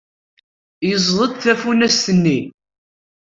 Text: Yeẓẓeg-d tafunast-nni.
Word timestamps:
Yeẓẓeg-d 0.89 1.39
tafunast-nni. 1.43 2.39